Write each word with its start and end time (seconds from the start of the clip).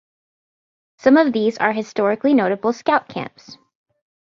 Some 0.97 1.15
of 1.15 1.31
these 1.31 1.59
are 1.59 1.73
historically 1.73 2.33
notable 2.33 2.73
Scout 2.73 3.07
camps. 3.07 3.55